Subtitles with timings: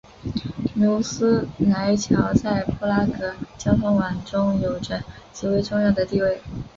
[0.73, 6.41] 努斯莱桥在布拉格交通网中有着极为重要的地位。